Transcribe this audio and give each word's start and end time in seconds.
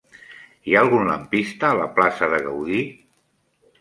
Hi 0.69 0.73
ha 0.77 0.81
algun 0.85 1.05
lampista 1.11 1.69
a 1.69 1.77
la 1.83 1.85
plaça 1.99 2.31
de 2.33 2.41
Gaudí? 2.49 2.81